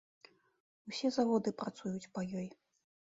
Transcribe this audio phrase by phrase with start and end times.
[0.91, 2.49] Усе заводы працуюць па ёй.